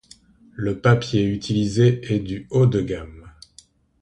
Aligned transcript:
Le 0.55 0.79
papier 0.79 1.25
utilisé 1.31 2.01
est 2.11 2.17
du 2.21 2.47
haut 2.49 2.65
de 2.65 2.81
gamme. 2.81 3.29